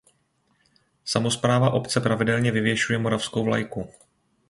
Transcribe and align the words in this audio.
Samospráva 1.05 1.69
obce 1.69 2.01
pravidelně 2.01 2.51
vyvěšuje 2.51 2.97
moravskou 2.99 3.43
vlajku. 3.43 3.89